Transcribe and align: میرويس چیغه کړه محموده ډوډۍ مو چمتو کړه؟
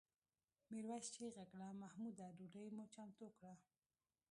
میرويس 0.71 1.07
چیغه 1.15 1.43
کړه 1.51 1.67
محموده 1.81 2.27
ډوډۍ 2.37 2.67
مو 2.75 2.85
چمتو 2.93 3.27
کړه؟ 3.37 3.53